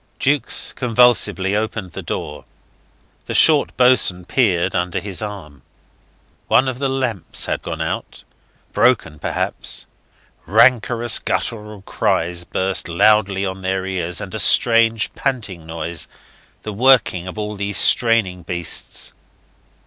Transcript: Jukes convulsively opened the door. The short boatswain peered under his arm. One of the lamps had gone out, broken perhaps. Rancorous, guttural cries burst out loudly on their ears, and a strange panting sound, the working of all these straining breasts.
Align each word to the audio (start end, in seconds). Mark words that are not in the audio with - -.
Jukes 0.17 0.73
convulsively 0.73 1.55
opened 1.55 1.91
the 1.91 2.01
door. 2.01 2.45
The 3.27 3.35
short 3.35 3.77
boatswain 3.77 4.25
peered 4.25 4.73
under 4.73 4.99
his 4.99 5.21
arm. 5.21 5.61
One 6.47 6.67
of 6.67 6.79
the 6.79 6.89
lamps 6.89 7.45
had 7.45 7.61
gone 7.61 7.81
out, 7.81 8.23
broken 8.73 9.19
perhaps. 9.19 9.85
Rancorous, 10.47 11.19
guttural 11.19 11.83
cries 11.83 12.45
burst 12.45 12.89
out 12.89 12.95
loudly 12.95 13.45
on 13.45 13.61
their 13.61 13.85
ears, 13.85 14.19
and 14.19 14.33
a 14.33 14.39
strange 14.39 15.13
panting 15.13 15.67
sound, 15.67 16.07
the 16.63 16.73
working 16.73 17.27
of 17.27 17.37
all 17.37 17.53
these 17.55 17.77
straining 17.77 18.41
breasts. 18.41 19.13